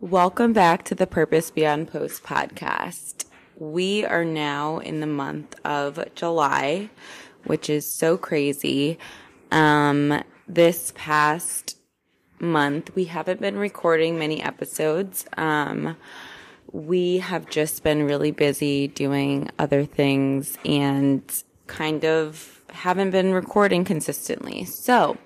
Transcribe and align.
Welcome 0.00 0.52
back 0.52 0.84
to 0.86 0.94
the 0.94 1.06
Purpose 1.06 1.50
Beyond 1.50 1.90
Post 1.90 2.24
podcast. 2.24 3.24
We 3.56 4.04
are 4.04 4.24
now 4.24 4.78
in 4.78 4.98
the 5.00 5.06
month 5.06 5.54
of 5.64 6.04
July, 6.16 6.90
which 7.44 7.70
is 7.70 7.90
so 7.90 8.18
crazy. 8.18 8.98
Um, 9.52 10.22
this 10.48 10.92
past 10.96 11.78
month, 12.40 12.94
we 12.96 13.04
haven't 13.04 13.40
been 13.40 13.56
recording 13.56 14.18
many 14.18 14.42
episodes. 14.42 15.24
Um, 15.36 15.96
we 16.72 17.18
have 17.18 17.48
just 17.48 17.84
been 17.84 18.02
really 18.02 18.32
busy 18.32 18.88
doing 18.88 19.48
other 19.60 19.84
things 19.84 20.58
and 20.64 21.22
kind 21.68 22.04
of 22.04 22.62
haven't 22.70 23.12
been 23.12 23.32
recording 23.32 23.84
consistently. 23.84 24.64
So, 24.64 25.16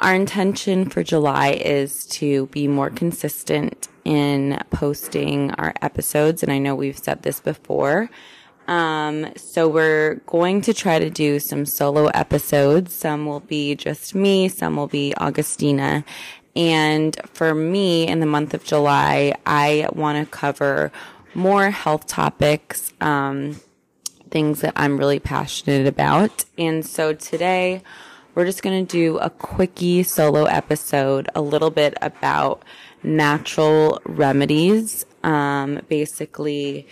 our 0.00 0.14
intention 0.14 0.88
for 0.88 1.02
July 1.02 1.50
is 1.52 2.06
to 2.06 2.46
be 2.46 2.68
more 2.68 2.90
consistent 2.90 3.88
in 4.04 4.62
posting 4.70 5.52
our 5.52 5.74
episodes. 5.82 6.42
And 6.42 6.52
I 6.52 6.58
know 6.58 6.74
we've 6.74 6.98
said 6.98 7.22
this 7.22 7.40
before. 7.40 8.10
Um, 8.68 9.32
so 9.36 9.68
we're 9.68 10.16
going 10.26 10.60
to 10.62 10.74
try 10.74 10.98
to 10.98 11.08
do 11.08 11.38
some 11.38 11.66
solo 11.66 12.06
episodes. 12.06 12.92
Some 12.92 13.26
will 13.26 13.40
be 13.40 13.74
just 13.74 14.14
me, 14.14 14.48
some 14.48 14.76
will 14.76 14.88
be 14.88 15.14
Augustina. 15.16 16.04
And 16.54 17.16
for 17.32 17.54
me, 17.54 18.06
in 18.06 18.20
the 18.20 18.26
month 18.26 18.54
of 18.54 18.64
July, 18.64 19.34
I 19.44 19.88
want 19.92 20.18
to 20.18 20.30
cover 20.30 20.90
more 21.34 21.70
health 21.70 22.06
topics, 22.06 22.92
um, 23.00 23.60
things 24.30 24.62
that 24.62 24.72
I'm 24.74 24.98
really 24.98 25.20
passionate 25.20 25.86
about. 25.86 26.44
And 26.58 26.84
so 26.84 27.12
today, 27.12 27.82
we're 28.36 28.44
just 28.44 28.62
going 28.62 28.86
to 28.86 28.92
do 28.92 29.16
a 29.18 29.30
quickie 29.30 30.02
solo 30.02 30.44
episode, 30.44 31.28
a 31.34 31.40
little 31.40 31.70
bit 31.70 31.94
about 32.02 32.62
natural 33.02 33.98
remedies, 34.04 35.06
um, 35.24 35.80
basically 35.88 36.86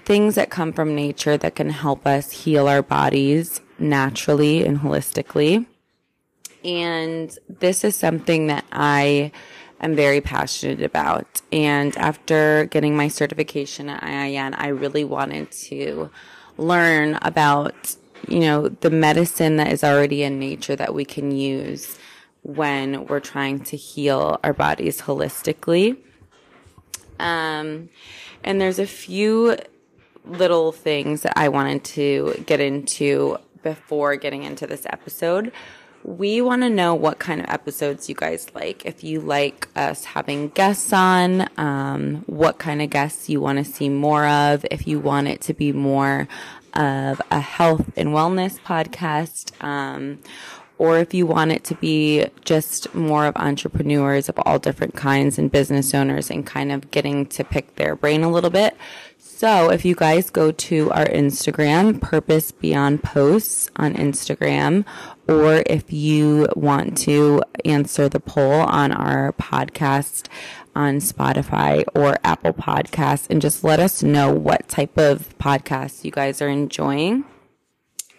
things 0.00 0.34
that 0.34 0.50
come 0.50 0.72
from 0.72 0.94
nature 0.94 1.36
that 1.36 1.54
can 1.54 1.70
help 1.70 2.04
us 2.04 2.30
heal 2.30 2.68
our 2.68 2.82
bodies 2.82 3.60
naturally 3.78 4.66
and 4.66 4.80
holistically. 4.80 5.66
And 6.64 7.36
this 7.48 7.84
is 7.84 7.94
something 7.94 8.48
that 8.48 8.64
I 8.72 9.30
am 9.80 9.94
very 9.94 10.20
passionate 10.20 10.82
about. 10.82 11.42
And 11.52 11.96
after 11.96 12.64
getting 12.66 12.96
my 12.96 13.06
certification 13.06 13.88
at 13.88 14.02
IIN, 14.02 14.54
I 14.58 14.68
really 14.68 15.04
wanted 15.04 15.52
to 15.52 16.10
learn 16.58 17.18
about, 17.22 17.94
you 18.28 18.40
know, 18.40 18.68
the 18.68 18.90
medicine 18.90 19.56
that 19.56 19.72
is 19.72 19.84
already 19.84 20.22
in 20.22 20.38
nature 20.38 20.76
that 20.76 20.94
we 20.94 21.04
can 21.04 21.30
use 21.30 21.98
when 22.42 23.06
we're 23.06 23.20
trying 23.20 23.60
to 23.60 23.76
heal 23.76 24.38
our 24.44 24.52
bodies 24.52 25.00
holistically. 25.00 25.96
Um, 27.18 27.88
and 28.44 28.60
there's 28.60 28.78
a 28.78 28.86
few 28.86 29.56
little 30.24 30.72
things 30.72 31.22
that 31.22 31.32
I 31.36 31.48
wanted 31.48 31.84
to 31.84 32.44
get 32.46 32.60
into 32.60 33.38
before 33.62 34.16
getting 34.16 34.44
into 34.44 34.66
this 34.66 34.86
episode. 34.86 35.52
We 36.04 36.40
want 36.40 36.62
to 36.62 36.70
know 36.70 36.94
what 36.94 37.18
kind 37.18 37.40
of 37.40 37.48
episodes 37.48 38.08
you 38.08 38.14
guys 38.14 38.46
like. 38.54 38.86
If 38.86 39.02
you 39.02 39.20
like 39.20 39.66
us 39.74 40.04
having 40.04 40.50
guests 40.50 40.92
on, 40.92 41.48
um, 41.58 42.22
what 42.26 42.58
kind 42.58 42.80
of 42.80 42.90
guests 42.90 43.28
you 43.28 43.40
want 43.40 43.58
to 43.58 43.64
see 43.64 43.88
more 43.88 44.24
of. 44.24 44.64
If 44.70 44.86
you 44.86 45.00
want 45.00 45.26
it 45.26 45.40
to 45.42 45.54
be 45.54 45.72
more 45.72 46.28
of 46.76 47.20
a 47.30 47.40
health 47.40 47.90
and 47.96 48.10
wellness 48.10 48.60
podcast, 48.60 49.52
um, 49.64 50.18
or 50.78 50.98
if 50.98 51.14
you 51.14 51.26
want 51.26 51.52
it 51.52 51.64
to 51.64 51.74
be 51.76 52.26
just 52.44 52.94
more 52.94 53.26
of 53.26 53.36
entrepreneurs 53.36 54.28
of 54.28 54.38
all 54.44 54.58
different 54.58 54.94
kinds 54.94 55.38
and 55.38 55.50
business 55.50 55.94
owners 55.94 56.30
and 56.30 56.46
kind 56.46 56.70
of 56.70 56.90
getting 56.90 57.26
to 57.26 57.42
pick 57.44 57.76
their 57.76 57.96
brain 57.96 58.22
a 58.22 58.30
little 58.30 58.50
bit. 58.50 58.76
So 59.18 59.70
if 59.70 59.84
you 59.84 59.94
guys 59.94 60.30
go 60.30 60.50
to 60.50 60.90
our 60.92 61.06
Instagram, 61.06 62.00
Purpose 62.00 62.52
Beyond 62.52 63.02
Posts 63.02 63.70
on 63.76 63.94
Instagram, 63.94 64.84
or 65.28 65.62
if 65.66 65.92
you 65.92 66.48
want 66.56 66.96
to 66.98 67.42
answer 67.64 68.08
the 68.08 68.20
poll 68.20 68.52
on 68.52 68.92
our 68.92 69.32
podcast 69.34 70.28
on 70.76 70.96
Spotify 70.96 71.84
or 71.94 72.18
Apple 72.22 72.52
Podcasts 72.52 73.26
and 73.30 73.40
just 73.40 73.64
let 73.64 73.80
us 73.80 74.02
know 74.02 74.30
what 74.30 74.68
type 74.68 74.98
of 74.98 75.36
podcasts 75.38 76.04
you 76.04 76.10
guys 76.10 76.42
are 76.42 76.50
enjoying. 76.50 77.24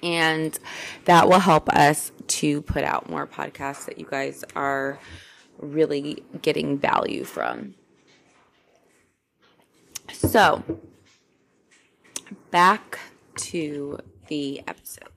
And 0.01 0.57
that 1.05 1.29
will 1.29 1.39
help 1.39 1.69
us 1.69 2.11
to 2.27 2.63
put 2.63 2.83
out 2.83 3.09
more 3.09 3.27
podcasts 3.27 3.85
that 3.85 3.99
you 3.99 4.07
guys 4.09 4.43
are 4.55 4.99
really 5.59 6.23
getting 6.41 6.79
value 6.79 7.23
from. 7.23 7.75
So, 10.11 10.63
back 12.49 12.99
to 13.35 13.99
the 14.27 14.63
episode. 14.67 15.09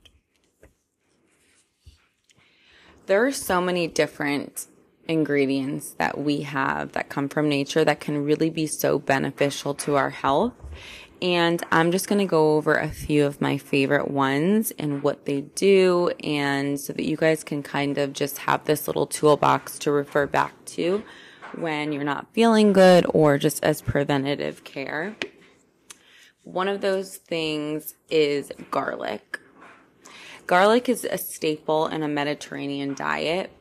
There 3.06 3.24
are 3.24 3.32
so 3.32 3.60
many 3.60 3.88
different 3.88 4.66
ingredients 5.10 5.90
that 5.98 6.16
we 6.16 6.42
have 6.42 6.92
that 6.92 7.08
come 7.08 7.28
from 7.28 7.48
nature 7.48 7.84
that 7.84 8.00
can 8.00 8.24
really 8.24 8.48
be 8.48 8.66
so 8.66 8.98
beneficial 8.98 9.74
to 9.74 9.96
our 9.96 10.10
health. 10.10 10.54
And 11.20 11.62
I'm 11.70 11.92
just 11.92 12.08
going 12.08 12.20
to 12.20 12.24
go 12.24 12.56
over 12.56 12.74
a 12.74 12.88
few 12.88 13.26
of 13.26 13.40
my 13.40 13.58
favorite 13.58 14.10
ones 14.10 14.70
and 14.78 15.02
what 15.02 15.26
they 15.26 15.42
do, 15.42 16.08
and 16.24 16.80
so 16.80 16.94
that 16.94 17.04
you 17.04 17.16
guys 17.16 17.44
can 17.44 17.62
kind 17.62 17.98
of 17.98 18.14
just 18.14 18.38
have 18.38 18.64
this 18.64 18.86
little 18.86 19.06
toolbox 19.06 19.78
to 19.80 19.92
refer 19.92 20.26
back 20.26 20.64
to 20.76 21.02
when 21.56 21.92
you're 21.92 22.04
not 22.04 22.32
feeling 22.32 22.72
good 22.72 23.04
or 23.12 23.36
just 23.36 23.62
as 23.62 23.82
preventative 23.82 24.64
care. 24.64 25.14
One 26.42 26.68
of 26.68 26.80
those 26.80 27.16
things 27.16 27.96
is 28.08 28.50
garlic. 28.70 29.38
Garlic 30.46 30.88
is 30.88 31.04
a 31.04 31.18
staple 31.18 31.86
in 31.86 32.02
a 32.02 32.08
Mediterranean 32.08 32.94
diet 32.94 33.52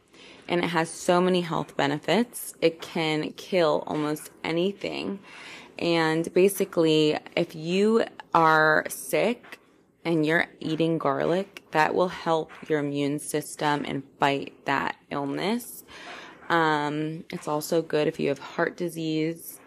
and 0.49 0.63
it 0.63 0.67
has 0.67 0.89
so 0.89 1.21
many 1.21 1.41
health 1.41 1.77
benefits. 1.77 2.55
It 2.59 2.81
can 2.81 3.31
kill 3.33 3.83
almost 3.87 4.31
anything. 4.43 5.19
And 5.77 6.33
basically, 6.33 7.17
if 7.37 7.55
you 7.55 8.03
are 8.33 8.85
sick 8.89 9.59
and 10.03 10.25
you're 10.25 10.47
eating 10.59 10.97
garlic, 10.97 11.63
that 11.71 11.93
will 11.93 12.09
help 12.09 12.51
your 12.67 12.79
immune 12.79 13.19
system 13.19 13.85
and 13.87 14.03
fight 14.19 14.65
that 14.65 14.97
illness. 15.11 15.83
Um, 16.49 17.25
it's 17.29 17.47
also 17.47 17.83
good 17.83 18.07
if 18.07 18.19
you 18.19 18.29
have 18.29 18.39
heart 18.39 18.75
disease. 18.75 19.59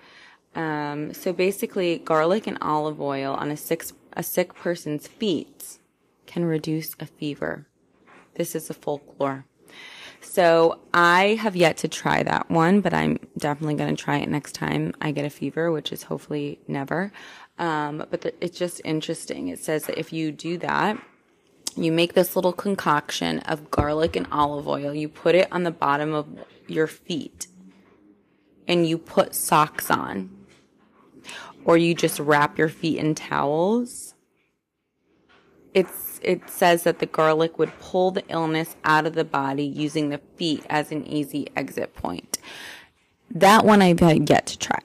Um, 0.57 1.15
so 1.15 1.33
basically, 1.33 1.99
garlic 1.99 2.47
and 2.49 2.59
olive 2.61 3.01
oil 3.01 3.35
on 3.35 3.53
a 3.53 3.57
sick, 3.57 3.85
a 4.15 4.23
sick 4.25 4.53
person's 4.55 5.07
feet 5.07 5.79
can 6.27 6.45
reduce 6.45 6.97
a 6.99 7.07
fever. 7.07 7.69
This 8.35 8.57
is 8.57 8.69
a 8.69 8.75
folklore. 8.75 9.47
So 10.23 10.79
I 10.95 11.35
have 11.41 11.57
yet 11.57 11.79
to 11.79 11.89
try 11.89 12.23
that 12.23 12.49
one, 12.49 12.81
but 12.81 12.95
I'm 12.95 13.19
definitely 13.37 13.75
going 13.75 13.95
to 13.95 14.03
try 14.03 14.19
it 14.19 14.29
next 14.29 14.53
time 14.55 14.95
I 15.01 15.11
get 15.11 15.25
a 15.25 15.31
fever, 15.31 15.71
which 15.71 15.93
is 15.93 16.05
hopefully 16.05 16.59
never. 16.69 17.13
Um, 17.59 18.07
but 18.09 18.23
the, 18.23 18.45
it's 18.45 18.59
just 18.59 18.81
interesting. 18.85 19.49
It 19.49 19.59
says 19.59 19.87
that 19.87 19.99
if 19.99 20.13
you 20.13 20.33
do 20.33 20.59
that, 20.59 20.97
you 21.77 21.91
make 21.93 22.15
this 22.15 22.37
little 22.37 22.53
concoction 22.53 23.41
of 23.41 23.71
garlic 23.71 24.17
and 24.17 24.27
olive 24.31 24.69
oil. 24.69 24.95
You 24.95 25.09
put 25.09 25.35
it 25.35 25.49
on 25.51 25.65
the 25.65 25.71
bottom 25.71 26.15
of 26.15 26.27
your 26.67 26.87
feet 26.87 27.47
and 28.69 28.87
you 28.87 28.99
put 28.99 29.35
socks 29.35 29.91
on 29.91 30.31
or 31.65 31.77
you 31.77 31.95
just 31.95 32.19
wrap 32.19 32.59
your 32.59 32.69
feet 32.69 32.99
in 32.99 33.15
towels. 33.15 34.15
It's 35.75 36.21
it 36.23 36.49
says 36.49 36.85
that 36.85 36.99
the 36.99 37.07
garlic 37.07 37.59
would 37.59 37.77
pull 37.81 38.11
the 38.11 38.25
illness 38.29 38.77
out 38.85 39.07
of 39.07 39.15
the 39.15 39.25
body 39.25 39.65
using 39.65 40.11
the 40.11 40.21
feet 40.37 40.65
as 40.71 40.93
an 40.93 41.07
easy 41.07 41.49
exit 41.57 41.95
point. 41.95 42.39
That 43.31 43.65
one 43.65 43.83
I've 43.83 44.01
yet 44.01 44.47
to 44.47 44.59
try. 44.59 44.81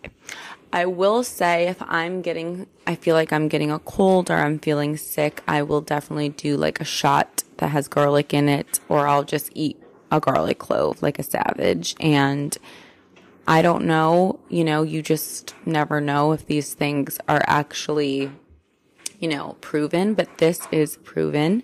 I 0.71 0.85
will 0.85 1.23
say 1.23 1.67
if 1.67 1.81
I'm 1.81 2.21
getting, 2.21 2.67
I 2.85 2.95
feel 2.95 3.15
like 3.15 3.31
I'm 3.31 3.47
getting 3.47 3.71
a 3.71 3.79
cold 3.79 4.29
or 4.29 4.35
I'm 4.35 4.59
feeling 4.59 4.97
sick, 4.97 5.41
I 5.47 5.62
will 5.63 5.81
definitely 5.81 6.29
do 6.29 6.57
like 6.57 6.81
a 6.81 6.85
shot 6.85 7.44
that 7.57 7.69
has 7.69 7.88
garlic 7.88 8.33
in 8.33 8.50
it, 8.50 8.79
or 8.89 9.07
I'll 9.07 9.23
just 9.23 9.50
eat 9.56 9.81
a 10.12 10.19
garlic 10.19 10.59
clove 10.59 11.01
like 11.01 11.19
a 11.19 11.23
savage. 11.23 11.95
And 12.00 12.57
I 13.47 13.62
don't 13.62 13.85
know, 13.85 14.39
you 14.50 14.63
know, 14.63 14.83
you 14.83 15.01
just 15.01 15.53
never 15.65 16.01
know 16.01 16.31
if 16.33 16.45
these 16.45 16.73
things 16.73 17.17
are 17.27 17.44
actually 17.47 18.31
you 19.19 19.27
know, 19.27 19.57
proven, 19.61 20.13
but 20.13 20.37
this 20.37 20.67
is 20.71 20.97
proven 20.97 21.63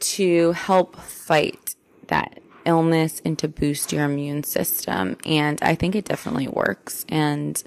to 0.00 0.52
help 0.52 0.96
fight 0.96 1.74
that 2.08 2.40
illness 2.64 3.20
and 3.24 3.38
to 3.38 3.48
boost 3.48 3.92
your 3.92 4.04
immune 4.04 4.44
system. 4.44 5.16
And 5.24 5.58
I 5.62 5.74
think 5.74 5.94
it 5.94 6.04
definitely 6.04 6.48
works. 6.48 7.04
And 7.08 7.62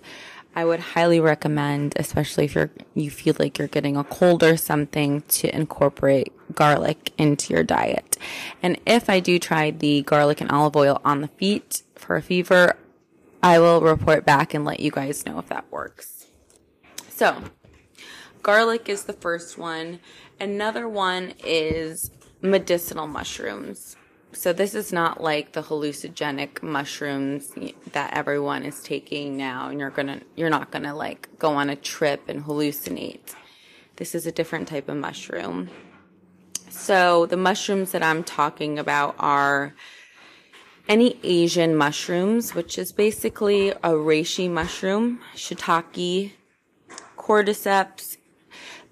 I 0.56 0.66
would 0.66 0.80
highly 0.80 1.20
recommend, 1.20 1.94
especially 1.98 2.46
if 2.46 2.56
you're, 2.56 2.72
you 2.96 3.12
feel 3.12 3.36
like 3.38 3.60
you're 3.60 3.68
getting 3.68 3.96
a 3.96 4.04
cold 4.04 4.44
or 4.44 4.58
something 4.58 5.22
to 5.22 5.56
incorporate 5.56 6.34
garlic 6.56 7.14
into 7.18 7.54
your 7.54 7.64
diet. 7.64 8.18
And 8.64 8.80
if 8.86 9.10
I 9.10 9.20
do 9.20 9.38
try 9.38 9.70
the 9.72 10.02
garlic 10.02 10.42
and 10.42 10.52
olive 10.52 10.76
oil 10.76 11.00
on 11.06 11.22
the 11.22 11.28
feet 11.28 11.84
for 11.96 12.16
a 12.16 12.22
fever, 12.22 12.76
I 13.44 13.60
will 13.60 13.82
report 13.82 14.26
back 14.26 14.54
and 14.56 14.66
let 14.66 14.80
you 14.80 14.90
guys 14.90 15.26
know 15.26 15.38
if 15.38 15.48
that 15.50 15.72
works. 15.72 16.26
So, 17.10 17.44
garlic 18.48 18.88
is 18.88 19.04
the 19.04 19.14
first 19.14 19.58
one. 19.58 20.00
Another 20.40 20.88
one 20.88 21.34
is 21.44 22.12
medicinal 22.42 23.06
mushrooms. 23.06 23.98
So 24.32 24.54
this 24.54 24.74
is 24.74 24.94
not 24.94 25.22
like 25.22 25.52
the 25.52 25.64
hallucinogenic 25.64 26.64
mushrooms 26.64 27.52
that 27.92 28.16
everyone 28.16 28.64
is 28.64 28.82
taking 28.82 29.36
now 29.36 29.68
and 29.68 29.82
you're 29.82 29.90
going 29.90 30.08
to 30.08 30.22
you're 30.38 30.50
not 30.50 30.72
going 30.72 30.84
to 30.84 30.94
like 30.94 31.28
go 31.38 31.56
on 31.56 31.70
a 31.70 31.76
trip 31.76 32.30
and 32.30 32.46
hallucinate. 32.46 33.36
This 33.98 34.16
is 34.16 34.26
a 34.26 34.32
different 34.32 34.70
type 34.70 34.88
of 34.88 34.96
mushroom. 34.96 35.70
So 36.70 37.26
the 37.26 37.36
mushrooms 37.36 37.92
that 37.92 38.02
I'm 38.02 38.24
talking 38.24 38.80
about 38.80 39.16
are 39.20 39.76
any 40.88 41.20
Asian 41.22 41.76
mushrooms, 41.76 42.56
which 42.56 42.78
is 42.78 42.94
basically 42.94 43.72
a 43.72 43.92
reishi 43.92 44.50
mushroom, 44.50 45.20
shiitake, 45.36 46.32
cordyceps. 47.18 48.17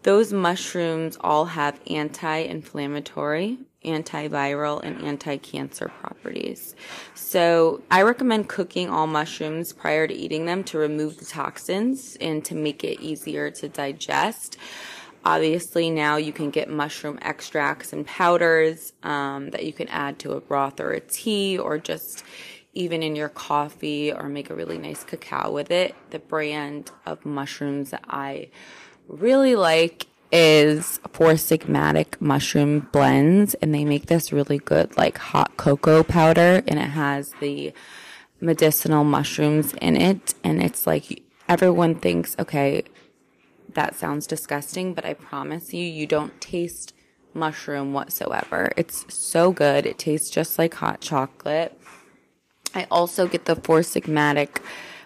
Those 0.06 0.32
mushrooms 0.32 1.18
all 1.20 1.46
have 1.46 1.80
anti-inflammatory, 1.88 3.58
antiviral, 3.84 4.84
and 4.84 5.02
anti-cancer 5.02 5.92
properties. 6.00 6.76
So 7.16 7.82
I 7.90 8.04
recommend 8.04 8.48
cooking 8.48 8.88
all 8.88 9.08
mushrooms 9.08 9.74
prior 9.74 10.06
to 10.06 10.14
eating 10.14 10.46
them 10.46 10.64
to 10.66 10.78
remove 10.78 11.18
the 11.18 11.26
toxins 11.26 12.18
and 12.22 12.46
to 12.46 12.54
make 12.54 12.84
it 12.84 13.02
easier 13.02 13.50
to 13.50 13.68
digest. 13.68 14.58
Obviously, 15.26 15.90
now 15.90 16.18
you 16.18 16.32
can 16.32 16.52
get 16.52 16.70
mushroom 16.70 17.18
extracts 17.24 17.92
and 17.92 18.06
powders 18.06 18.94
um, 19.02 19.50
that 19.50 19.66
you 19.66 19.74
can 19.74 19.88
add 19.88 20.20
to 20.20 20.34
a 20.34 20.40
broth 20.40 20.80
or 20.80 20.92
a 20.92 21.00
tea 21.00 21.58
or 21.58 21.80
just 21.80 22.24
even 22.76 23.02
in 23.02 23.16
your 23.16 23.30
coffee 23.30 24.14
or 24.14 24.30
make 24.30 24.52
a 24.52 24.56
really 24.56 24.78
nice 24.78 25.04
cacao 25.04 25.52
with 25.52 25.72
it. 25.72 25.96
The 26.12 26.20
brand 26.20 26.92
of 27.08 27.26
mushrooms 27.26 27.90
that 27.90 28.04
I 28.08 28.50
really 29.08 29.56
like 29.56 30.08
is 30.32 31.00
Four 31.14 31.34
Sigmatic 31.34 32.20
mushroom 32.20 32.90
blends, 32.92 33.54
and 33.56 33.74
they 33.74 33.86
make 33.86 34.08
this 34.08 34.34
really 34.34 34.58
good, 34.58 34.98
like 34.98 35.18
hot 35.18 35.56
cocoa 35.58 36.04
powder, 36.04 36.62
and 36.68 36.80
it 36.80 36.90
has 36.90 37.32
the 37.40 37.74
medicinal 38.42 39.04
mushrooms 39.04 39.74
in 39.82 39.96
it. 39.96 40.34
And 40.44 40.62
it's 40.62 40.86
like 40.86 41.24
everyone 41.48 41.96
thinks, 41.96 42.36
okay, 42.38 42.84
that 43.74 43.96
sounds 43.96 44.28
disgusting, 44.28 44.94
but 44.94 45.06
I 45.06 45.14
promise 45.14 45.74
you, 45.74 45.84
you 45.86 46.08
don't 46.08 46.40
taste 46.42 46.94
mushroom 47.34 47.94
whatsoever. 47.94 48.72
It's 48.78 49.06
so 49.14 49.52
good. 49.52 49.86
It 49.86 49.98
tastes 49.98 50.30
just 50.30 50.58
like 50.58 50.74
hot 50.74 51.02
chocolate. 51.02 51.80
I 52.74 52.88
also 52.92 53.28
get 53.28 53.46
the 53.46 53.56
Four 53.56 53.80
Sigmatic 53.80 54.62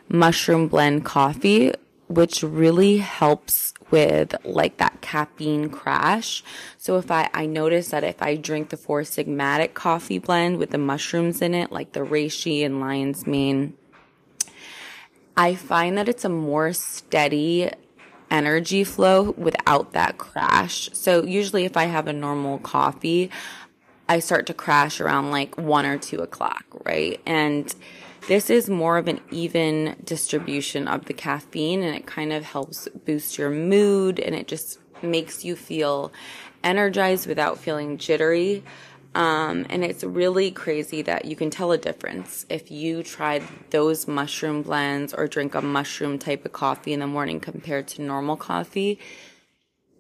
mushroom 0.08 0.68
blend 0.68 1.06
coffee, 1.06 1.74
which 2.10 2.42
really 2.42 2.98
helps 2.98 3.74
with 3.92 4.36
like 4.44 4.78
that 4.78 5.00
caffeine 5.02 5.70
crash. 5.70 6.44
So 6.78 6.98
if 6.98 7.10
I, 7.10 7.30
I 7.34 7.46
notice 7.46 7.90
that 7.90 8.04
if 8.04 8.22
I 8.22 8.36
drink 8.36 8.70
the 8.70 8.78
Four 8.78 9.02
Sigmatic 9.02 9.74
coffee 9.76 10.20
blend 10.20 10.58
with 10.58 10.72
the 10.72 10.78
mushrooms 10.78 11.42
in 11.42 11.54
it, 11.54 11.72
like 11.72 11.94
the 11.94 12.02
reishi 12.02 12.66
and 12.66 12.80
lion's 12.80 13.26
mane, 13.26 13.76
I 15.38 15.56
find 15.56 15.98
that 15.98 16.10
it's 16.10 16.26
a 16.26 16.30
more 16.30 16.74
steady 16.74 17.70
energy 18.32 18.84
flow 18.84 19.32
without 19.32 19.94
that 19.94 20.18
crash. 20.18 20.90
So 20.94 21.24
usually 21.24 21.66
if 21.66 21.78
I 21.78 21.86
have 21.86 22.08
a 22.08 22.14
normal 22.14 22.58
coffee, 22.60 23.30
I 24.08 24.20
start 24.20 24.48
to 24.48 24.54
crash 24.56 25.00
around 25.00 25.30
like 25.32 25.58
one 25.58 25.86
or 25.86 26.00
two 26.00 26.22
o'clock, 26.22 26.66
right? 26.84 27.22
And 27.26 27.74
this 28.30 28.52
is 28.52 28.70
more 28.70 29.00
of 29.00 29.08
an 29.08 29.20
even 29.32 29.96
distribution 30.04 30.88
of 30.88 31.06
the 31.06 31.14
caffeine 31.14 31.82
and 31.82 31.96
it 31.96 32.06
kind 32.06 32.32
of 32.32 32.44
helps 32.44 32.88
boost 33.04 33.40
your 33.40 33.50
mood 33.50 34.20
and 34.20 34.36
it 34.36 34.48
just 34.48 34.78
makes 35.02 35.44
you 35.44 35.56
feel 35.56 36.12
energized 36.64 37.26
without 37.26 37.58
feeling 37.58 37.98
jittery. 37.98 38.64
Um, 39.16 39.66
and 39.72 39.84
it's 39.84 40.04
really 40.04 40.52
crazy 40.52 41.02
that 41.02 41.26
you 41.26 41.36
can 41.36 41.50
tell 41.50 41.72
a 41.72 41.78
difference 41.80 42.46
if 42.50 42.70
you 42.70 43.02
tried 43.02 43.42
those 43.72 44.08
mushroom 44.08 44.62
blends 44.62 45.12
or 45.12 45.26
drink 45.28 45.56
a 45.56 45.62
mushroom 45.64 46.20
type 46.20 46.46
of 46.46 46.52
coffee 46.52 46.94
in 46.94 47.00
the 47.00 47.08
morning 47.08 47.40
compared 47.40 47.88
to 47.88 48.04
normal 48.04 48.38
coffee. 48.38 49.00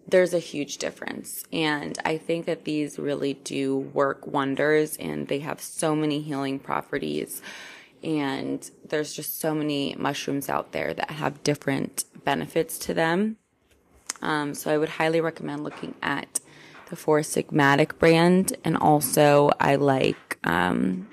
There's 0.07 0.35
a 0.35 0.39
huge 0.39 0.77
difference. 0.77 1.45
And 1.51 1.97
I 2.05 2.17
think 2.17 2.45
that 2.45 2.65
these 2.65 2.99
really 2.99 3.33
do 3.33 3.75
work 3.75 4.27
wonders 4.27 4.97
and 4.97 5.27
they 5.27 5.39
have 5.39 5.59
so 5.59 5.95
many 5.95 6.21
healing 6.21 6.59
properties. 6.59 7.41
And 8.03 8.69
there's 8.87 9.13
just 9.13 9.39
so 9.39 9.53
many 9.53 9.95
mushrooms 9.97 10.49
out 10.49 10.71
there 10.71 10.93
that 10.93 11.11
have 11.11 11.43
different 11.43 12.05
benefits 12.23 12.77
to 12.79 12.93
them. 12.93 13.37
Um, 14.21 14.53
so 14.53 14.71
I 14.71 14.77
would 14.77 14.89
highly 14.89 15.21
recommend 15.21 15.63
looking 15.63 15.95
at 16.01 16.39
the 16.89 16.95
Four 16.95 17.19
Sigmatic 17.19 17.99
brand, 17.99 18.57
and 18.63 18.75
also 18.75 19.51
I 19.59 19.75
like 19.75 20.39
um, 20.43 21.07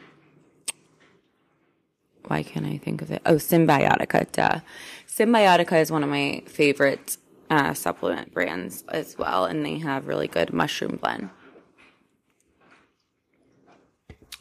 why 2.29 2.43
can't 2.43 2.67
I 2.67 2.79
think 2.79 3.03
of 3.03 3.11
it? 3.11 3.23
Oh, 3.25 3.35
Cymbiotika. 3.37 4.31
Duh. 4.33 4.61
Cymbiotika 5.07 5.81
is 5.81 5.91
one 5.91 6.03
of 6.03 6.11
my 6.11 6.43
favorite 6.47 7.17
uh, 7.51 7.75
supplement 7.75 8.33
brands 8.33 8.85
as 8.89 9.17
well, 9.17 9.45
and 9.45 9.65
they 9.65 9.79
have 9.79 10.07
really 10.07 10.29
good 10.29 10.53
mushroom 10.53 10.97
blend. 10.97 11.31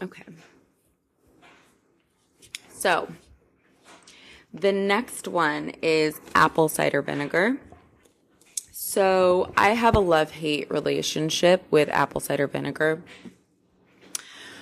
Okay. 0.01 0.23
So, 2.85 3.07
the 4.53 4.71
next 4.71 5.27
one 5.27 5.71
is 5.81 6.21
apple 6.35 6.69
cider 6.69 7.01
vinegar. 7.01 7.57
So 8.71 9.51
I 9.57 9.69
have 9.69 9.95
a 9.95 9.99
love 9.99 10.29
hate 10.29 10.69
relationship 10.69 11.63
with 11.71 11.89
apple 11.89 12.21
cider 12.21 12.45
vinegar, 12.45 13.01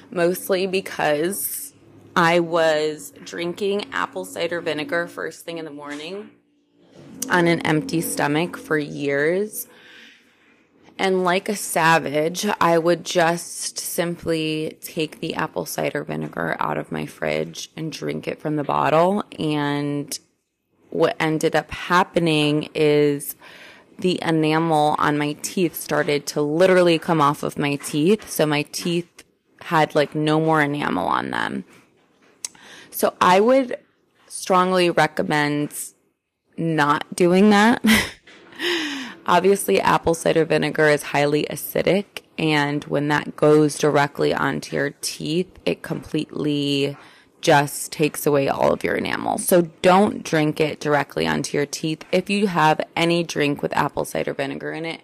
mostly 0.10 0.68
because 0.68 1.74
I 2.16 2.40
was 2.40 3.12
drinking 3.26 3.92
apple 3.92 4.24
cider 4.24 4.62
vinegar 4.62 5.08
first 5.08 5.44
thing 5.44 5.58
in 5.58 5.66
the 5.66 5.72
morning 5.72 6.30
on 7.30 7.48
an 7.48 7.60
empty 7.66 8.00
stomach 8.00 8.56
for 8.56 8.78
years. 8.78 9.68
And 11.00 11.24
like 11.24 11.50
a 11.50 11.56
savage, 11.56 12.46
I 12.62 12.78
would 12.78 13.04
just 13.04 13.80
simply 13.80 14.78
take 14.82 15.20
the 15.20 15.34
apple 15.34 15.66
cider 15.66 16.04
vinegar 16.04 16.56
out 16.60 16.78
of 16.78 16.92
my 16.92 17.06
fridge 17.06 17.72
and 17.76 17.92
drink 17.92 18.28
it 18.28 18.40
from 18.40 18.58
the 18.58 18.64
bottle. 18.64 19.24
And 19.40 20.18
what 20.90 21.16
ended 21.20 21.56
up 21.56 21.72
happening 21.72 22.70
is 22.76 23.36
the 23.98 24.20
enamel 24.22 24.96
on 25.00 25.18
my 25.18 25.34
teeth 25.42 25.76
started 25.76 26.26
to 26.28 26.42
literally 26.42 27.00
come 27.00 27.22
off 27.22 27.42
of 27.42 27.58
my 27.58 27.76
teeth. 27.78 28.30
So 28.30 28.46
my 28.46 28.64
teeth 28.72 29.24
had 29.62 29.96
like 29.96 30.14
no 30.14 30.40
more 30.40 30.62
enamel 30.62 31.08
on 31.08 31.32
them. 31.32 31.66
So 32.92 33.16
I 33.20 33.40
would 33.40 33.78
strongly 34.28 34.90
recommend 34.92 35.74
not 36.58 37.16
doing 37.16 37.50
that. 37.50 37.84
Obviously, 39.26 39.80
apple 39.80 40.14
cider 40.14 40.44
vinegar 40.44 40.90
is 40.90 41.04
highly 41.04 41.46
acidic, 41.50 42.24
and 42.38 42.84
when 42.86 43.08
that 43.08 43.36
goes 43.36 43.78
directly 43.78 44.34
onto 44.34 44.76
your 44.76 44.92
teeth, 45.02 45.48
it 45.66 45.82
completely 45.82 46.98
just 47.40 47.92
takes 47.92 48.26
away 48.26 48.48
all 48.48 48.72
of 48.72 48.84
your 48.84 48.96
enamel. 48.96 49.38
So 49.38 49.64
don't 49.82 50.24
drink 50.24 50.60
it 50.60 50.80
directly 50.80 51.28
onto 51.28 51.56
your 51.58 51.66
teeth. 51.66 52.04
If 52.12 52.30
you 52.30 52.48
have 52.48 52.82
any 52.96 53.24
drink 53.24 53.62
with 53.62 53.76
apple 53.76 54.06
cider 54.06 54.34
vinegar 54.34 54.72
in 54.72 54.86
it, 54.86 55.02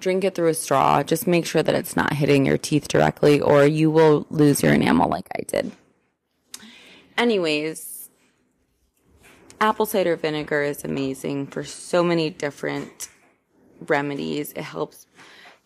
drink 0.00 0.24
it 0.24 0.34
through 0.34 0.48
a 0.48 0.54
straw. 0.54 1.02
Just 1.02 1.26
make 1.26 1.44
sure 1.44 1.62
that 1.62 1.74
it's 1.74 1.94
not 1.94 2.14
hitting 2.14 2.46
your 2.46 2.58
teeth 2.58 2.88
directly 2.88 3.40
or 3.40 3.66
you 3.66 3.90
will 3.90 4.26
lose 4.30 4.62
your 4.62 4.72
enamel 4.72 5.08
like 5.08 5.28
I 5.36 5.42
did. 5.46 5.72
Anyways, 7.18 8.08
apple 9.60 9.86
cider 9.86 10.16
vinegar 10.16 10.62
is 10.62 10.84
amazing 10.84 11.48
for 11.48 11.64
so 11.64 12.02
many 12.02 12.30
different 12.30 13.08
remedies. 13.86 14.52
It 14.52 14.62
helps 14.62 15.06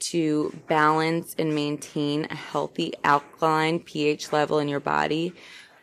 to 0.01 0.57
balance 0.67 1.35
and 1.39 1.55
maintain 1.55 2.27
a 2.29 2.35
healthy 2.35 2.93
alkaline 3.05 3.79
pH 3.79 4.33
level 4.33 4.59
in 4.59 4.69
your 4.69 4.81
body 4.81 5.33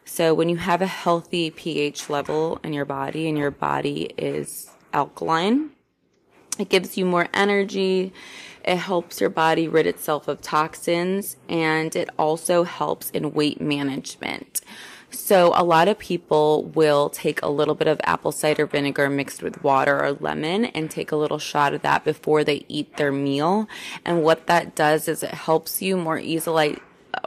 so 0.10 0.34
when 0.34 0.50
you 0.50 0.58
have 0.58 0.82
a 0.82 0.88
healthy 0.88 1.52
pH 1.52 2.10
level 2.10 2.60
in 2.64 2.74
your 2.74 2.84
body 2.84 3.30
and 3.30 3.38
your 3.38 3.52
body 3.52 4.12
is 4.18 4.72
alkaline, 4.92 5.70
it 6.58 6.68
gives 6.68 6.98
you 6.98 7.06
more 7.06 7.28
energy. 7.32 8.12
It 8.66 8.78
helps 8.78 9.22
your 9.22 9.30
body 9.30 9.68
rid 9.68 9.86
itself 9.86 10.28
of 10.28 10.42
toxins 10.42 11.38
and 11.48 11.96
it 11.96 12.10
also 12.18 12.64
helps 12.64 13.12
in 13.12 13.34
weight 13.34 13.62
management. 13.62 14.62
So 15.12 15.54
a 15.56 15.64
lot 15.64 15.88
of 15.88 15.98
people 15.98 16.64
will 16.64 17.10
take 17.10 17.42
a 17.42 17.50
little 17.50 17.76
bit 17.76 17.88
of 17.88 18.00
apple 18.04 18.32
cider 18.32 18.66
vinegar 18.66 19.10
mixed 19.10 19.42
with 19.42 19.64
water 19.64 20.04
or 20.04 20.14
lemon 20.14 20.66
and 20.66 20.90
take 20.90 21.12
a 21.12 21.16
little 21.16 21.40
shot 21.40 21.74
of 21.74 21.82
that 21.82 22.04
before 22.04 22.44
they 22.44 22.66
eat 22.68 22.98
their 22.98 23.12
meal. 23.12 23.68
And 24.06 24.24
what 24.24 24.48
that 24.48 24.76
does 24.76 25.08
is 25.08 25.24
it 25.24 25.32
helps 25.32 25.82
you 25.82 25.98
more 25.98 26.20
easily 26.20 26.80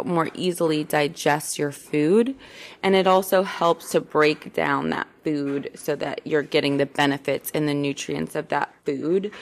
more 0.05 0.31
easily 0.35 0.85
digest 0.85 1.59
your 1.59 1.73
food. 1.73 2.35
And 2.83 2.95
it 2.95 3.07
also 3.07 3.43
helps 3.43 3.91
to 3.91 4.01
break 4.01 4.53
down 4.55 4.91
that 4.91 5.09
food 5.25 5.71
so 5.75 5.97
that 5.97 6.21
you're 6.25 6.43
getting 6.43 6.77
the 6.77 6.87
benefits 6.87 7.51
and 7.55 7.69
the 7.69 7.75
nutrients 7.75 8.35
of 8.35 8.49
that 8.49 8.75
food. 8.85 9.33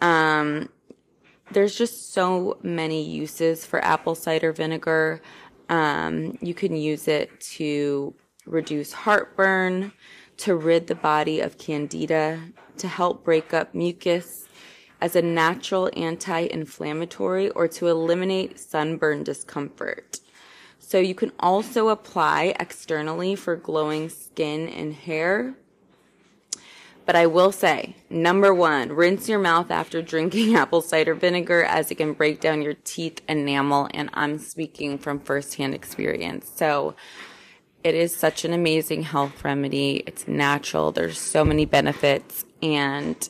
Um, 0.00 0.68
there's 1.50 1.76
just 1.76 2.12
so 2.12 2.58
many 2.62 3.02
uses 3.02 3.66
for 3.66 3.84
apple 3.84 4.14
cider 4.14 4.52
vinegar. 4.52 5.20
Um, 5.70 6.36
you 6.42 6.52
can 6.52 6.76
use 6.76 7.06
it 7.06 7.40
to 7.52 8.12
reduce 8.44 8.92
heartburn, 8.92 9.92
to 10.38 10.56
rid 10.56 10.88
the 10.88 10.96
body 10.96 11.40
of 11.40 11.58
candida, 11.58 12.40
to 12.78 12.88
help 12.88 13.24
break 13.24 13.54
up 13.54 13.72
mucus, 13.72 14.48
as 15.00 15.14
a 15.16 15.22
natural 15.22 15.88
anti 15.96 16.40
inflammatory, 16.40 17.50
or 17.50 17.68
to 17.68 17.86
eliminate 17.86 18.58
sunburn 18.58 19.22
discomfort. 19.22 20.18
So 20.80 20.98
you 20.98 21.14
can 21.14 21.30
also 21.38 21.88
apply 21.88 22.56
externally 22.58 23.36
for 23.36 23.54
glowing 23.54 24.08
skin 24.08 24.68
and 24.68 24.92
hair. 24.92 25.54
But 27.10 27.16
I 27.16 27.26
will 27.26 27.50
say, 27.50 27.96
number 28.08 28.54
one, 28.54 28.92
rinse 28.92 29.28
your 29.28 29.40
mouth 29.40 29.72
after 29.72 30.00
drinking 30.00 30.54
apple 30.62 30.80
cider 30.80 31.12
vinegar 31.12 31.64
as 31.64 31.90
it 31.90 31.96
can 31.96 32.12
break 32.12 32.38
down 32.38 32.62
your 32.62 32.74
teeth 32.84 33.20
enamel. 33.28 33.88
And 33.92 34.10
I'm 34.14 34.38
speaking 34.38 34.96
from 34.96 35.18
firsthand 35.18 35.74
experience. 35.74 36.48
So 36.54 36.94
it 37.82 37.96
is 37.96 38.14
such 38.14 38.44
an 38.44 38.52
amazing 38.52 39.02
health 39.02 39.42
remedy. 39.42 40.04
It's 40.06 40.28
natural. 40.28 40.92
There's 40.92 41.18
so 41.18 41.44
many 41.44 41.64
benefits 41.64 42.44
and 42.62 43.28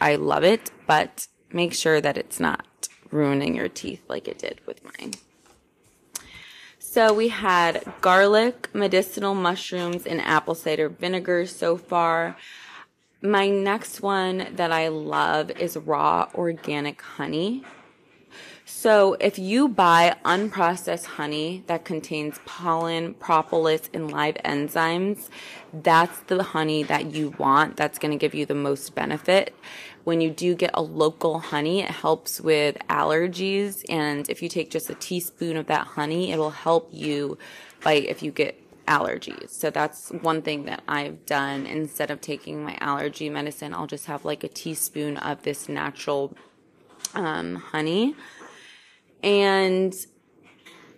I 0.00 0.16
love 0.16 0.42
it, 0.42 0.70
but 0.86 1.26
make 1.52 1.74
sure 1.74 2.00
that 2.00 2.16
it's 2.16 2.40
not 2.40 2.88
ruining 3.10 3.54
your 3.54 3.68
teeth 3.68 4.02
like 4.08 4.28
it 4.28 4.38
did 4.38 4.62
with 4.64 4.82
mine. 4.82 5.12
So 6.78 7.12
we 7.12 7.28
had 7.28 7.84
garlic, 8.00 8.70
medicinal 8.72 9.34
mushrooms, 9.34 10.06
and 10.06 10.22
apple 10.22 10.54
cider 10.54 10.88
vinegar 10.88 11.44
so 11.44 11.76
far. 11.76 12.38
My 13.24 13.48
next 13.48 14.02
one 14.02 14.48
that 14.56 14.70
I 14.70 14.88
love 14.88 15.50
is 15.52 15.78
raw 15.78 16.28
organic 16.34 17.00
honey. 17.00 17.64
So 18.66 19.14
if 19.14 19.38
you 19.38 19.66
buy 19.66 20.16
unprocessed 20.26 21.06
honey 21.06 21.64
that 21.66 21.86
contains 21.86 22.38
pollen, 22.44 23.14
propolis, 23.14 23.88
and 23.94 24.10
live 24.10 24.34
enzymes, 24.44 25.30
that's 25.72 26.18
the 26.26 26.42
honey 26.42 26.82
that 26.82 27.14
you 27.14 27.30
want. 27.38 27.78
That's 27.78 27.98
going 27.98 28.12
to 28.12 28.18
give 28.18 28.34
you 28.34 28.44
the 28.44 28.54
most 28.54 28.94
benefit. 28.94 29.54
When 30.04 30.20
you 30.20 30.28
do 30.28 30.54
get 30.54 30.72
a 30.74 30.82
local 30.82 31.38
honey, 31.38 31.80
it 31.80 31.88
helps 31.88 32.42
with 32.42 32.76
allergies. 32.90 33.86
And 33.88 34.28
if 34.28 34.42
you 34.42 34.50
take 34.50 34.70
just 34.70 34.90
a 34.90 34.94
teaspoon 34.94 35.56
of 35.56 35.64
that 35.68 35.86
honey, 35.86 36.30
it 36.30 36.36
will 36.36 36.50
help 36.50 36.90
you 36.92 37.38
fight 37.80 38.04
if 38.04 38.22
you 38.22 38.32
get 38.32 38.63
allergies. 38.86 39.50
So 39.50 39.70
that's 39.70 40.10
one 40.10 40.42
thing 40.42 40.64
that 40.66 40.82
I've 40.88 41.24
done. 41.26 41.66
Instead 41.66 42.10
of 42.10 42.20
taking 42.20 42.62
my 42.62 42.76
allergy 42.80 43.28
medicine, 43.28 43.74
I'll 43.74 43.86
just 43.86 44.06
have 44.06 44.24
like 44.24 44.44
a 44.44 44.48
teaspoon 44.48 45.16
of 45.18 45.42
this 45.42 45.68
natural 45.68 46.36
um, 47.14 47.56
honey. 47.56 48.14
And 49.22 49.94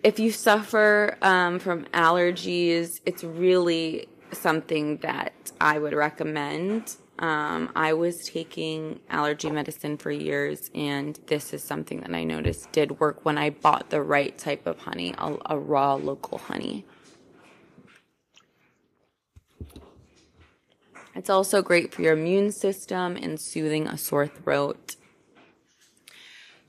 if 0.03 0.19
you 0.19 0.31
suffer 0.31 1.17
um, 1.21 1.59
from 1.59 1.85
allergies, 1.85 3.01
it's 3.05 3.23
really 3.23 4.07
something 4.31 4.97
that 4.97 5.51
I 5.59 5.79
would 5.79 5.93
recommend. 5.93 6.95
Um, 7.19 7.71
I 7.75 7.93
was 7.93 8.25
taking 8.25 8.99
allergy 9.09 9.49
medicine 9.49 9.97
for 9.97 10.11
years, 10.11 10.69
and 10.75 11.19
this 11.27 11.51
is 11.51 11.63
something 11.63 12.01
that 12.01 12.13
I 12.13 12.23
noticed 12.23 12.71
did 12.71 12.99
work 12.99 13.25
when 13.25 13.37
I 13.37 13.49
bought 13.49 13.89
the 13.89 14.03
right 14.03 14.37
type 14.37 14.67
of 14.67 14.79
honey, 14.79 15.15
a, 15.17 15.35
a 15.47 15.57
raw 15.57 15.95
local 15.95 16.37
honey. 16.37 16.85
It's 21.17 21.31
also 21.31 21.63
great 21.63 21.95
for 21.95 22.03
your 22.03 22.13
immune 22.13 22.51
system 22.51 23.17
and 23.17 23.39
soothing 23.39 23.87
a 23.87 23.97
sore 23.97 24.27
throat. 24.27 24.97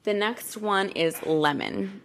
The 0.05 0.15
next 0.15 0.57
one 0.57 0.89
is 0.89 1.23
lemon. 1.27 2.01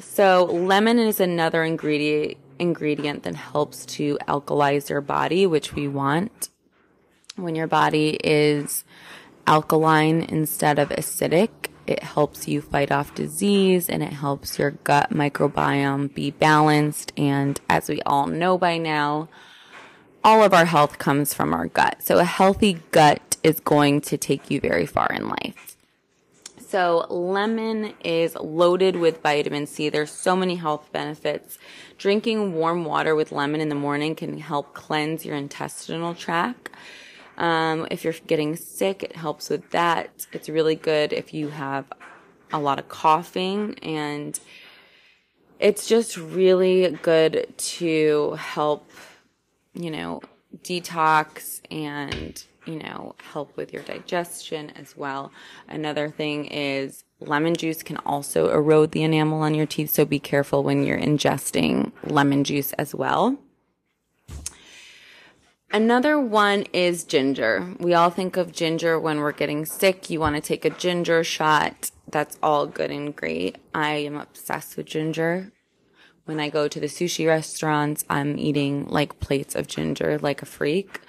So 0.00 0.46
lemon 0.46 0.98
is 0.98 1.20
another 1.20 1.62
ingredient 1.62 2.38
ingredient 2.58 3.24
that 3.24 3.34
helps 3.34 3.84
to 3.84 4.16
alkalize 4.26 4.88
your 4.88 5.02
body, 5.02 5.46
which 5.46 5.74
we 5.74 5.88
want. 5.88 6.48
When 7.36 7.54
your 7.54 7.66
body 7.66 8.18
is 8.24 8.84
alkaline 9.46 10.22
instead 10.22 10.78
of 10.78 10.88
acidic, 10.88 11.50
it 11.86 12.02
helps 12.02 12.48
you 12.48 12.62
fight 12.62 12.90
off 12.90 13.14
disease 13.14 13.90
and 13.90 14.02
it 14.02 14.12
helps 14.14 14.58
your 14.58 14.70
gut 14.70 15.10
microbiome 15.10 16.14
be 16.14 16.30
balanced. 16.30 17.12
And 17.18 17.60
as 17.68 17.90
we 17.90 18.00
all 18.02 18.26
know 18.26 18.56
by 18.56 18.78
now, 18.78 19.28
all 20.24 20.42
of 20.42 20.54
our 20.54 20.64
health 20.64 20.98
comes 20.98 21.34
from 21.34 21.52
our 21.52 21.66
gut. 21.66 22.02
So 22.02 22.18
a 22.18 22.24
healthy 22.24 22.80
gut 22.90 23.36
is 23.42 23.60
going 23.60 24.00
to 24.02 24.16
take 24.16 24.50
you 24.50 24.60
very 24.60 24.86
far 24.86 25.08
in 25.08 25.28
life. 25.28 25.76
So 26.72 27.06
lemon 27.10 27.92
is 28.02 28.34
loaded 28.36 28.96
with 28.96 29.20
vitamin 29.22 29.66
C. 29.66 29.90
There's 29.90 30.10
so 30.10 30.34
many 30.34 30.56
health 30.56 30.90
benefits. 30.90 31.58
Drinking 31.98 32.54
warm 32.54 32.86
water 32.86 33.14
with 33.14 33.30
lemon 33.30 33.60
in 33.60 33.68
the 33.68 33.74
morning 33.74 34.14
can 34.14 34.38
help 34.38 34.72
cleanse 34.72 35.26
your 35.26 35.36
intestinal 35.36 36.14
tract. 36.14 36.70
Um, 37.36 37.86
if 37.90 38.04
you're 38.04 38.14
getting 38.26 38.56
sick, 38.56 39.02
it 39.02 39.16
helps 39.16 39.50
with 39.50 39.68
that. 39.70 40.26
It's 40.32 40.48
really 40.48 40.74
good 40.74 41.12
if 41.12 41.34
you 41.34 41.48
have 41.48 41.92
a 42.52 42.58
lot 42.58 42.78
of 42.78 42.88
coughing 42.88 43.78
and 43.82 44.38
it's 45.58 45.86
just 45.86 46.16
really 46.16 46.98
good 47.02 47.52
to 47.56 48.32
help, 48.32 48.90
you 49.74 49.90
know, 49.90 50.20
detox 50.62 51.60
and 51.70 52.44
you 52.66 52.76
know, 52.76 53.14
help 53.32 53.56
with 53.56 53.72
your 53.72 53.82
digestion 53.82 54.70
as 54.70 54.96
well. 54.96 55.32
Another 55.68 56.08
thing 56.08 56.46
is 56.46 57.04
lemon 57.20 57.54
juice 57.54 57.82
can 57.82 57.96
also 57.98 58.50
erode 58.50 58.92
the 58.92 59.02
enamel 59.02 59.40
on 59.42 59.54
your 59.54 59.66
teeth, 59.66 59.90
so 59.90 60.04
be 60.04 60.18
careful 60.18 60.62
when 60.62 60.84
you're 60.84 60.98
ingesting 60.98 61.92
lemon 62.04 62.44
juice 62.44 62.72
as 62.74 62.94
well. 62.94 63.38
Another 65.72 66.20
one 66.20 66.64
is 66.74 67.02
ginger. 67.02 67.74
We 67.78 67.94
all 67.94 68.10
think 68.10 68.36
of 68.36 68.52
ginger 68.52 69.00
when 69.00 69.20
we're 69.20 69.32
getting 69.32 69.64
sick. 69.64 70.10
You 70.10 70.20
want 70.20 70.36
to 70.36 70.42
take 70.42 70.66
a 70.66 70.70
ginger 70.70 71.24
shot. 71.24 71.90
That's 72.06 72.38
all 72.42 72.66
good 72.66 72.90
and 72.90 73.16
great. 73.16 73.56
I 73.74 73.92
am 73.92 74.16
obsessed 74.16 74.76
with 74.76 74.86
ginger. 74.86 75.50
When 76.24 76.38
I 76.38 76.50
go 76.50 76.68
to 76.68 76.78
the 76.78 76.86
sushi 76.86 77.26
restaurants, 77.26 78.04
I'm 78.08 78.38
eating 78.38 78.86
like 78.88 79.18
plates 79.18 79.54
of 79.54 79.66
ginger 79.66 80.18
like 80.18 80.42
a 80.42 80.46
freak. 80.46 81.00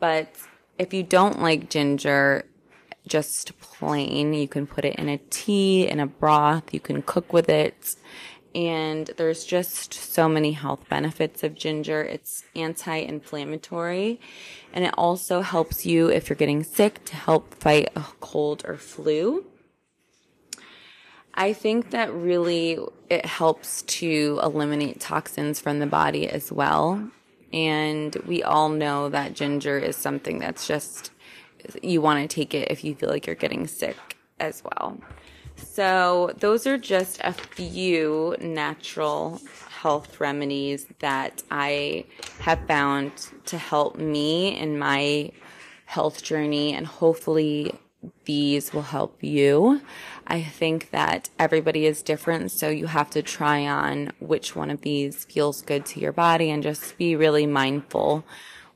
But 0.00 0.28
if 0.78 0.92
you 0.92 1.02
don't 1.02 1.40
like 1.40 1.70
ginger, 1.70 2.44
just 3.06 3.58
plain, 3.60 4.34
you 4.34 4.48
can 4.48 4.66
put 4.66 4.84
it 4.84 4.96
in 4.96 5.08
a 5.08 5.18
tea, 5.30 5.88
in 5.88 6.00
a 6.00 6.06
broth, 6.06 6.74
you 6.74 6.80
can 6.80 7.02
cook 7.02 7.32
with 7.32 7.48
it. 7.48 7.96
And 8.54 9.10
there's 9.16 9.44
just 9.44 9.94
so 9.94 10.28
many 10.28 10.52
health 10.52 10.88
benefits 10.88 11.44
of 11.44 11.54
ginger. 11.54 12.02
It's 12.02 12.44
anti-inflammatory 12.56 14.20
and 14.72 14.84
it 14.84 14.94
also 14.96 15.42
helps 15.42 15.86
you 15.86 16.08
if 16.08 16.28
you're 16.28 16.36
getting 16.36 16.64
sick 16.64 17.04
to 17.06 17.16
help 17.16 17.54
fight 17.54 17.90
a 17.94 18.04
cold 18.20 18.64
or 18.66 18.76
flu. 18.76 19.44
I 21.38 21.52
think 21.52 21.90
that 21.90 22.12
really 22.12 22.80
it 23.08 23.24
helps 23.24 23.82
to 23.82 24.40
eliminate 24.42 24.98
toxins 24.98 25.60
from 25.60 25.78
the 25.78 25.86
body 25.86 26.28
as 26.28 26.50
well. 26.50 27.08
And 27.52 28.14
we 28.26 28.42
all 28.42 28.68
know 28.68 29.08
that 29.10 29.34
ginger 29.34 29.78
is 29.78 29.94
something 29.94 30.40
that's 30.40 30.66
just, 30.66 31.12
you 31.80 32.02
want 32.02 32.28
to 32.28 32.34
take 32.34 32.54
it 32.54 32.72
if 32.72 32.82
you 32.82 32.96
feel 32.96 33.08
like 33.08 33.24
you're 33.24 33.36
getting 33.36 33.68
sick 33.68 33.96
as 34.40 34.64
well. 34.64 34.98
So, 35.54 36.34
those 36.38 36.66
are 36.66 36.78
just 36.78 37.20
a 37.22 37.32
few 37.32 38.36
natural 38.40 39.40
health 39.70 40.20
remedies 40.20 40.86
that 40.98 41.42
I 41.52 42.04
have 42.40 42.60
found 42.66 43.12
to 43.46 43.58
help 43.58 43.96
me 43.96 44.58
in 44.58 44.78
my 44.78 45.30
health 45.84 46.22
journey 46.22 46.74
and 46.74 46.86
hopefully 46.86 47.74
these 48.24 48.72
will 48.72 48.82
help 48.82 49.22
you. 49.22 49.80
I 50.26 50.42
think 50.42 50.90
that 50.90 51.30
everybody 51.38 51.86
is 51.86 52.02
different, 52.02 52.50
so 52.50 52.68
you 52.68 52.86
have 52.86 53.10
to 53.10 53.22
try 53.22 53.66
on 53.66 54.12
which 54.20 54.54
one 54.54 54.70
of 54.70 54.82
these 54.82 55.24
feels 55.24 55.62
good 55.62 55.84
to 55.86 56.00
your 56.00 56.12
body 56.12 56.50
and 56.50 56.62
just 56.62 56.96
be 56.98 57.16
really 57.16 57.46
mindful 57.46 58.24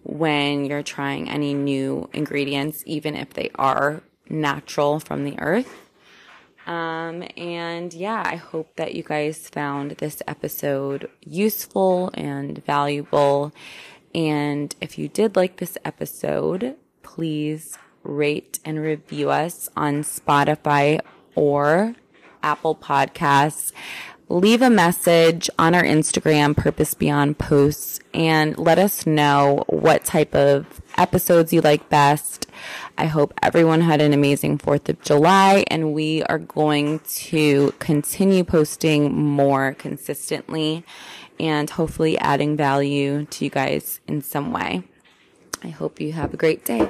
when 0.03 0.65
you're 0.65 0.83
trying 0.83 1.29
any 1.29 1.55
new 1.55 2.09
ingredients, 2.13 2.83
even 2.87 3.15
if 3.15 3.35
they 3.35 3.51
are 3.55 4.03
natural 4.29 4.99
from 4.99 5.25
the 5.25 5.39
earth. 5.39 5.79
Um, 6.67 7.25
and 7.37 7.93
yeah, 7.93 8.23
I 8.25 8.37
hope 8.37 8.77
that 8.77 8.95
you 8.95 9.03
guys 9.03 9.49
found 9.49 9.93
this 9.93 10.23
episode 10.29 11.11
useful 11.21 12.11
and 12.15 12.65
valuable. 12.65 13.53
And 14.15 14.75
if 14.81 14.99
you 14.99 15.09
did 15.09 15.37
like 15.37 15.57
this 15.57 15.77
episode, 15.85 16.77
please 17.03 17.77
rate 18.03 18.59
and 18.65 18.81
review 18.81 19.31
us 19.31 19.69
on 19.77 20.03
Spotify 20.03 21.01
or 21.35 21.95
Apple 22.43 22.75
Podcasts. 22.75 23.73
leave 24.29 24.63
a 24.63 24.71
message 24.71 25.51
on 25.59 25.75
our 25.75 25.83
Instagram, 25.83 26.57
Purpose 26.57 26.95
Beyond 26.95 27.39
Posts, 27.39 28.01
and 28.15 28.57
let 28.57 28.79
us 28.79 29.07
know 29.07 29.65
what 29.69 30.05
type 30.05 30.35
of 30.35 30.81
episodes 30.97 31.53
you 31.53 31.61
like 31.61 31.89
best. 31.91 32.47
I 32.97 33.07
hope 33.07 33.35
everyone 33.43 33.83
had 33.83 34.01
an 34.01 34.15
amazing 34.15 34.59
4th 34.59 34.89
of 34.89 35.03
July, 35.03 35.65
and 35.69 35.93
we 35.93 36.23
are 36.25 36.39
going 36.39 37.01
to 37.01 37.75
continue 37.79 38.43
posting 38.43 39.13
more 39.15 39.75
consistently 39.75 40.85
and 41.39 41.69
hopefully 41.69 42.17
adding 42.19 42.57
value 42.57 43.27
to 43.27 43.45
you 43.45 43.51
guys 43.51 44.01
in 44.07 44.23
some 44.23 44.53
way. 44.53 44.83
I 45.63 45.69
hope 45.69 46.01
you 46.01 46.13
have 46.13 46.33
a 46.33 46.39
great 46.39 46.65
day. 46.65 46.89